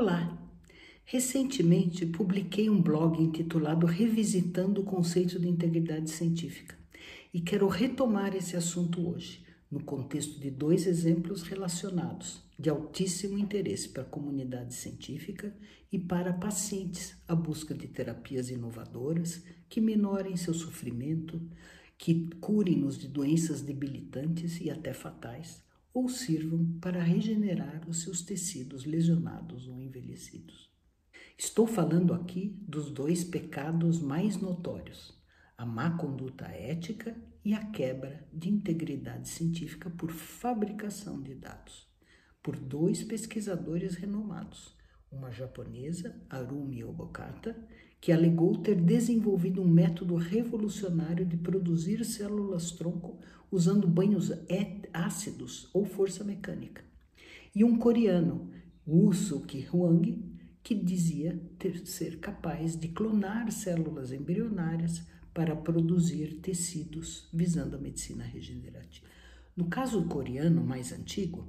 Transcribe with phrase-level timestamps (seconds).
[0.00, 0.34] Olá!
[1.04, 6.74] Recentemente publiquei um blog intitulado Revisitando o Conceito de Integridade Científica
[7.34, 13.90] e quero retomar esse assunto hoje, no contexto de dois exemplos relacionados, de altíssimo interesse
[13.90, 15.54] para a comunidade científica
[15.92, 21.38] e para pacientes, a busca de terapias inovadoras que minorem seu sofrimento,
[21.98, 25.62] que curem-nos de doenças debilitantes e até fatais
[25.92, 30.70] ou sirvam para regenerar os seus tecidos lesionados ou envelhecidos.
[31.36, 35.18] Estou falando aqui dos dois pecados mais notórios:
[35.56, 41.88] a má conduta ética e a quebra de integridade científica por fabricação de dados,
[42.42, 44.76] por dois pesquisadores renomados,
[45.10, 47.56] uma japonesa, Arumi Obokata,
[48.00, 53.18] que alegou ter desenvolvido um método revolucionário de produzir células-tronco
[53.50, 54.30] usando banhos
[54.92, 56.84] ácidos ou força mecânica.
[57.54, 58.50] E um coreano,
[58.86, 60.22] Woo Suk Hwang,
[60.62, 68.24] que dizia ter, ser capaz de clonar células embrionárias para produzir tecidos visando a medicina
[68.24, 69.06] regenerativa.
[69.56, 71.48] No caso coreano mais antigo,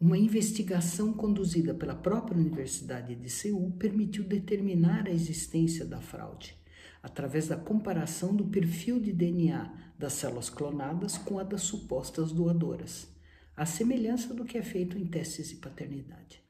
[0.00, 6.56] uma investigação conduzida pela própria Universidade de Seul permitiu determinar a existência da fraude,
[7.02, 13.08] através da comparação do perfil de DNA das células clonadas com a das supostas doadoras,
[13.56, 16.40] à semelhança do que é feito em testes de paternidade.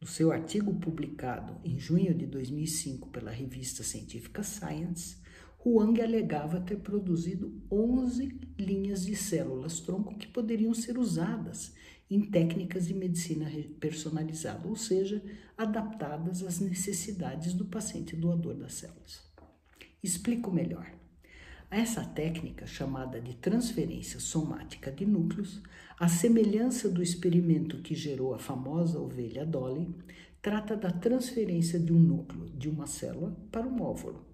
[0.00, 5.18] No seu artigo publicado em junho de 2005 pela revista científica Science,
[5.62, 11.74] Huang alegava ter produzido 11 linhas de células-tronco que poderiam ser usadas
[12.10, 13.46] em técnicas de medicina
[13.78, 15.22] personalizada, ou seja,
[15.56, 19.20] adaptadas às necessidades do paciente doador das células.
[20.02, 20.99] Explico melhor.
[21.70, 25.62] Essa técnica, chamada de transferência somática de núcleos,
[25.98, 29.94] a semelhança do experimento que gerou a famosa ovelha Dolly,
[30.42, 34.30] trata da transferência de um núcleo de uma célula para um óvulo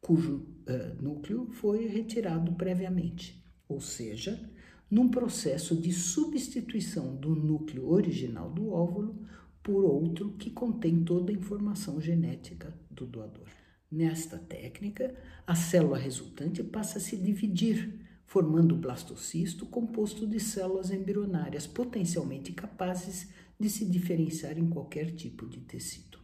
[0.00, 4.50] cujo uh, núcleo foi retirado previamente, ou seja,
[4.90, 9.14] num processo de substituição do núcleo original do óvulo
[9.62, 13.46] por outro que contém toda a informação genética do doador.
[13.90, 15.12] Nesta técnica,
[15.44, 22.52] a célula resultante passa a se dividir, formando o blastocisto composto de células embrionárias potencialmente
[22.52, 23.28] capazes
[23.58, 26.20] de se diferenciar em qualquer tipo de tecido.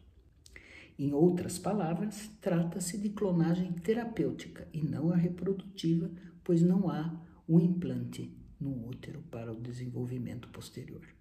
[0.96, 6.08] Em outras palavras, trata-se de clonagem terapêutica e não a reprodutiva,
[6.44, 11.15] pois não há o implante no útero para o desenvolvimento posterior.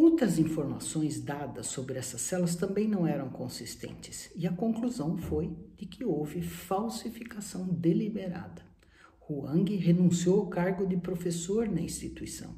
[0.00, 5.86] Outras informações dadas sobre essas células também não eram consistentes, e a conclusão foi de
[5.86, 8.62] que houve falsificação deliberada.
[9.28, 12.54] Huang renunciou ao cargo de professor na instituição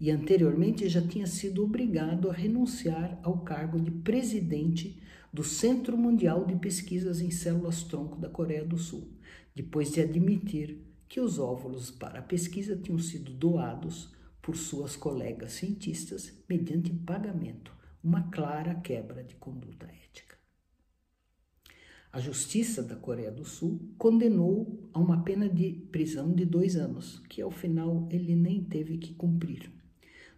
[0.00, 5.02] e anteriormente já tinha sido obrigado a renunciar ao cargo de presidente
[5.32, 9.08] do Centro Mundial de Pesquisas em Células-Tronco da Coreia do Sul,
[9.56, 14.14] depois de admitir que os óvulos para a pesquisa tinham sido doados
[14.46, 20.36] por suas colegas cientistas mediante pagamento, uma clara quebra de conduta ética.
[22.12, 27.18] A Justiça da Coreia do Sul condenou a uma pena de prisão de dois anos,
[27.28, 29.68] que ao final ele nem teve que cumprir.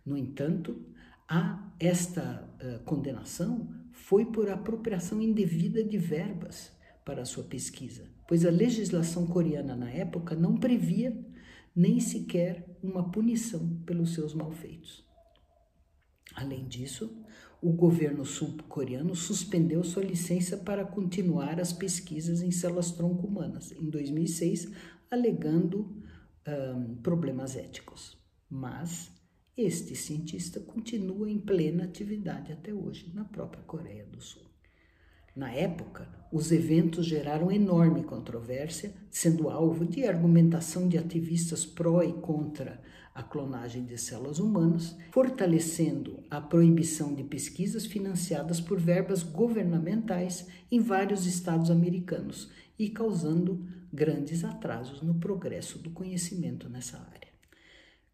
[0.06, 0.82] No entanto,
[1.28, 6.72] a esta uh, condenação foi por apropriação indevida de verbas
[7.04, 11.14] para sua pesquisa, pois a legislação coreana na época não previa
[11.76, 15.04] nem sequer uma punição pelos seus malfeitos.
[16.34, 17.22] Além disso,
[17.60, 24.70] o governo sul-coreano suspendeu sua licença para continuar as pesquisas em células-tronco humanas em 2006,
[25.10, 25.96] alegando
[26.46, 28.16] um, problemas éticos.
[28.48, 29.10] Mas
[29.56, 34.47] este cientista continua em plena atividade até hoje na própria Coreia do Sul.
[35.38, 42.12] Na época, os eventos geraram enorme controvérsia, sendo alvo de argumentação de ativistas pró e
[42.12, 42.82] contra
[43.14, 50.80] a clonagem de células humanas, fortalecendo a proibição de pesquisas financiadas por verbas governamentais em
[50.80, 57.27] vários estados americanos e causando grandes atrasos no progresso do conhecimento nessa área.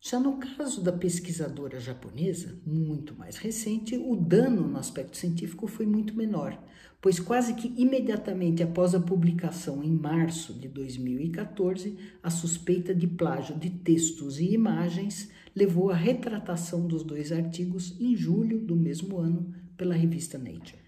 [0.07, 5.87] Já no caso da pesquisadora japonesa, muito mais recente, o dano no aspecto científico foi
[5.87, 6.63] muito menor,
[7.01, 13.59] pois quase que imediatamente após a publicação, em março de 2014, a suspeita de plágio
[13.59, 19.55] de textos e imagens levou à retratação dos dois artigos em julho do mesmo ano
[19.75, 20.83] pela revista Nature.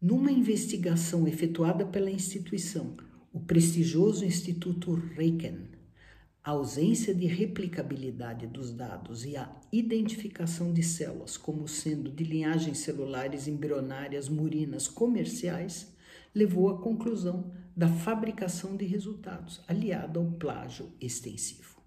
[0.00, 2.96] Numa investigação efetuada pela instituição,
[3.34, 5.71] o prestigioso Instituto Reiken,
[6.44, 12.78] A ausência de replicabilidade dos dados e a identificação de células como sendo de linhagens
[12.78, 15.94] celulares embrionárias murinas comerciais
[16.34, 21.80] levou à conclusão da fabricação de resultados, aliado ao plágio extensivo.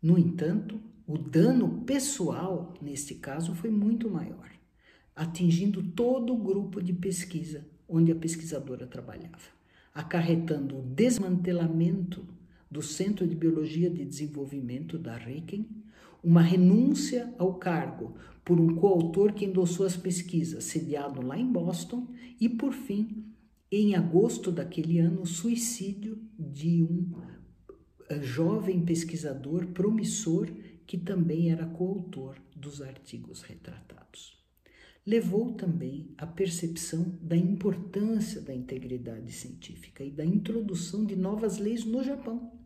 [0.00, 4.50] No entanto, o dano pessoal, neste caso, foi muito maior,
[5.14, 9.50] atingindo todo o grupo de pesquisa onde a pesquisadora trabalhava,
[9.92, 12.39] acarretando o desmantelamento
[12.70, 15.66] do Centro de Biologia de Desenvolvimento da RIKEN,
[16.22, 18.14] uma renúncia ao cargo
[18.44, 22.06] por um coautor que endossou as pesquisas, sediado lá em Boston,
[22.40, 23.24] e, por fim,
[23.72, 27.12] em agosto daquele ano, o suicídio de um
[28.08, 30.48] eh, jovem pesquisador promissor
[30.86, 34.38] que também era coautor dos artigos retratados.
[35.06, 41.84] Levou também à percepção da importância da integridade científica e da introdução de novas leis
[41.84, 42.59] no Japão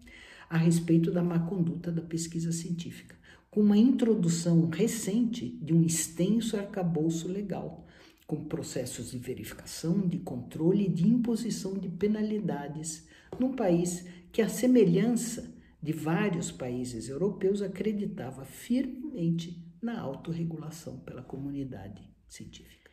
[0.49, 3.17] a respeito da má conduta da pesquisa científica,
[3.51, 7.87] com uma introdução recente de um extenso arcabouço legal,
[8.27, 13.07] com processos de verificação, de controle e de imposição de penalidades
[13.39, 22.03] num país que, à semelhança de vários países europeus, acreditava firmemente na autorregulação pela comunidade
[22.27, 22.84] científica.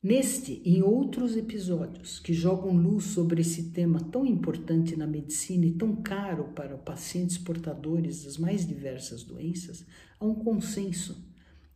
[0.00, 5.66] Neste e em outros episódios que jogam luz sobre esse tema tão importante na medicina
[5.66, 9.84] e tão caro para pacientes portadores das mais diversas doenças,
[10.20, 11.26] há um consenso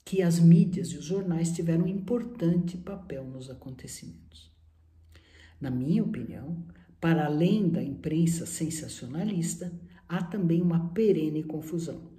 [0.04, 4.52] que as mídias e os jornais tiveram um importante papel nos acontecimentos.
[5.60, 6.64] Na minha opinião,
[7.00, 9.72] para além da imprensa sensacionalista,
[10.08, 12.11] há também uma perene confusão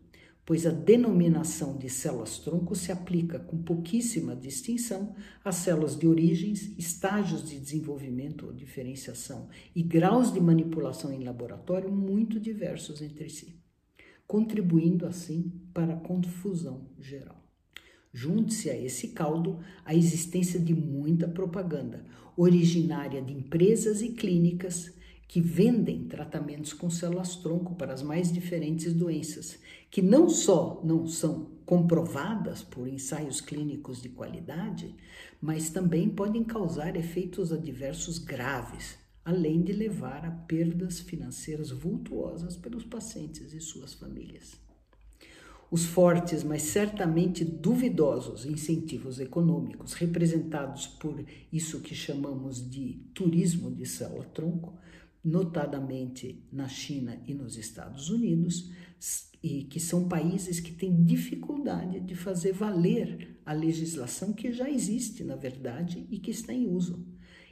[0.45, 7.47] pois a denominação de células-tronco se aplica com pouquíssima distinção às células de origens, estágios
[7.49, 13.55] de desenvolvimento ou diferenciação e graus de manipulação em laboratório muito diversos entre si,
[14.27, 17.41] contribuindo assim para a confusão geral.
[18.11, 22.05] Junte-se a esse caldo a existência de muita propaganda,
[22.35, 24.93] originária de empresas e clínicas
[25.27, 29.59] que vendem tratamentos com células-tronco para as mais diferentes doenças,
[29.89, 34.95] que não só não são comprovadas por ensaios clínicos de qualidade,
[35.41, 42.83] mas também podem causar efeitos adversos graves, além de levar a perdas financeiras vultuosas pelos
[42.83, 44.61] pacientes e suas famílias.
[45.71, 53.85] Os fortes, mas certamente duvidosos incentivos econômicos representados por isso que chamamos de turismo de
[53.85, 54.77] célula-tronco
[55.23, 58.71] notadamente na China e nos Estados Unidos,
[59.41, 65.23] e que são países que têm dificuldade de fazer valer a legislação que já existe,
[65.23, 67.05] na verdade, e que está em uso.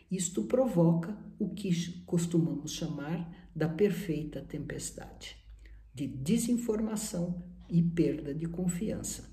[0.09, 5.41] Isto provoca o que costumamos chamar da perfeita tempestade
[5.93, 9.29] de desinformação e perda de confiança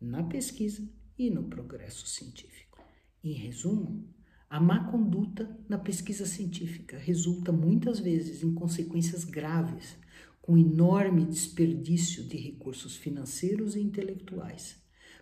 [0.00, 0.86] na pesquisa
[1.18, 2.78] e no progresso científico.
[3.22, 4.08] Em resumo,
[4.52, 9.96] a má conduta na pesquisa científica resulta muitas vezes em consequências graves,
[10.42, 14.76] com enorme desperdício de recursos financeiros e intelectuais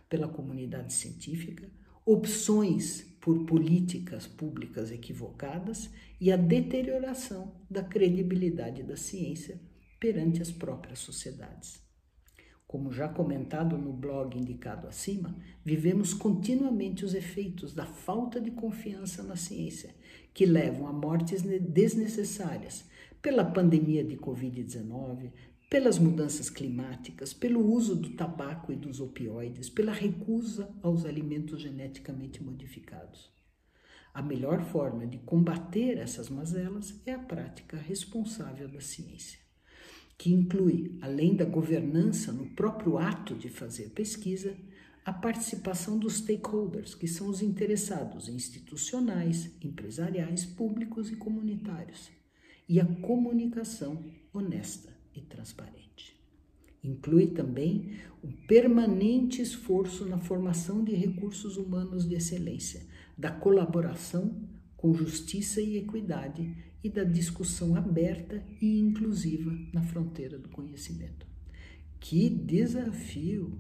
[0.08, 1.70] pela comunidade científica,
[2.04, 5.88] opções por políticas públicas equivocadas
[6.20, 9.60] e a deterioração da credibilidade da ciência
[10.00, 11.80] perante as próprias sociedades.
[12.70, 15.34] Como já comentado no blog indicado acima,
[15.64, 19.92] vivemos continuamente os efeitos da falta de confiança na ciência,
[20.32, 22.84] que levam a mortes desnecessárias
[23.20, 25.32] pela pandemia de Covid-19,
[25.68, 32.40] pelas mudanças climáticas, pelo uso do tabaco e dos opioides, pela recusa aos alimentos geneticamente
[32.40, 33.32] modificados.
[34.14, 39.49] A melhor forma de combater essas mazelas é a prática responsável da ciência
[40.20, 44.54] que inclui, além da governança no próprio ato de fazer pesquisa,
[45.02, 52.10] a participação dos stakeholders, que são os interessados institucionais, empresariais, públicos e comunitários,
[52.68, 56.14] e a comunicação honesta e transparente.
[56.84, 62.82] Inclui também um permanente esforço na formação de recursos humanos de excelência,
[63.16, 64.38] da colaboração
[64.76, 71.26] com justiça e equidade e da discussão aberta e inclusiva na fronteira do conhecimento.
[71.98, 73.58] Que desafio!